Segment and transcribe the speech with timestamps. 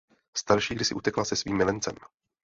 [0.37, 1.95] Starší kdysi utekla se svým milencem.